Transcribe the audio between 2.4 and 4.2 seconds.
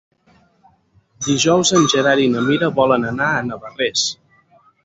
Mira volen anar a Navarrés.